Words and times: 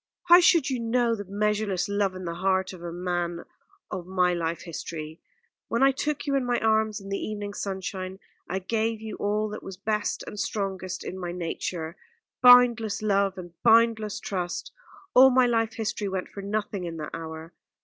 How 0.29 0.39
should 0.39 0.67
you 0.71 0.79
know 0.79 1.13
the 1.13 1.25
measureless 1.25 1.87
love 1.87 2.15
in 2.15 2.25
the 2.25 2.33
heart 2.33 2.73
of 2.73 2.81
a 2.81 2.91
man 2.91 3.43
of 3.91 4.07
my 4.07 4.33
life 4.33 4.61
history? 4.63 5.21
When 5.67 5.83
I 5.83 5.91
took 5.91 6.25
you 6.25 6.33
in 6.33 6.43
my 6.43 6.57
arms 6.59 6.99
in 6.99 7.09
the 7.09 7.19
evening 7.19 7.53
sunshine, 7.53 8.17
I 8.49 8.57
gave 8.57 8.99
you 8.99 9.15
all 9.17 9.47
that 9.49 9.61
was 9.61 9.77
best 9.77 10.23
and 10.25 10.39
strongest 10.39 11.03
in 11.03 11.19
my 11.19 11.31
nature 11.31 11.97
boundless 12.41 13.03
love 13.03 13.37
and 13.37 13.53
boundless 13.61 14.19
trust. 14.19 14.71
All 15.13 15.29
my 15.29 15.45
life 15.45 15.73
history 15.73 16.07
went 16.09 16.29
for 16.29 16.41
nothing 16.41 16.85
in 16.85 16.97
that 16.97 17.11
hour. 17.13 17.53